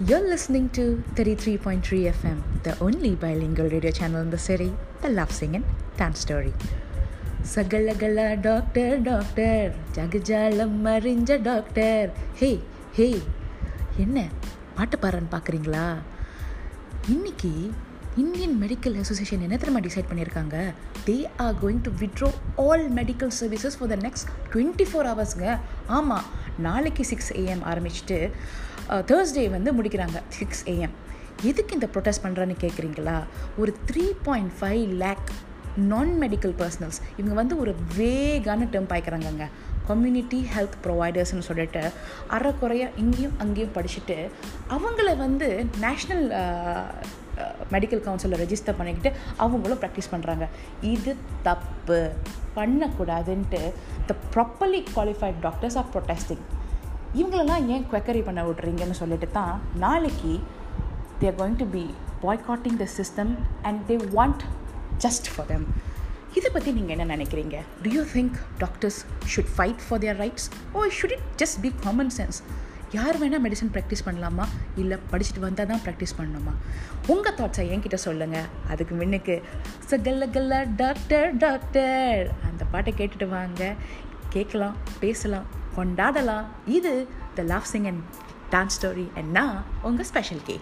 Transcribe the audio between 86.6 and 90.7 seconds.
இது the love sing and dance story என்ன உங்கள் ஸ்பெஷல் கே